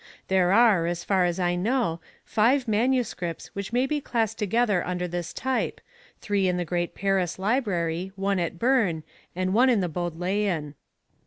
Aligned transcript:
There 0.29 0.51
are, 0.51 0.87
as 0.87 1.03
far 1.03 1.25
as 1.25 1.39
I 1.39 1.53
know, 1.53 1.99
Text^foi 2.01 2.25
five 2.25 2.67
MSS. 2.67 3.51
which 3.53 3.71
may 3.71 3.85
be 3.85 4.01
classed 4.01 4.39
together 4.39 4.83
under 4.83 5.07
this 5.07 5.31
p^fthier. 5.31 5.35
type, 5.43 5.81
three 6.19 6.47
in 6.47 6.57
the 6.57 6.65
Great 6.65 6.95
Paris 6.95 7.37
Library, 7.37 8.11
one 8.15 8.39
at 8.39 8.57
Bern, 8.57 9.03
and 9.35 9.53
one 9.53 9.69
in 9.69 9.79
the 9.79 9.87
Bodleian. 9.89 10.73